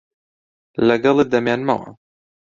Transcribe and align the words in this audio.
لەگەڵت 0.87 1.27
دەمێنمەوە. 1.33 1.89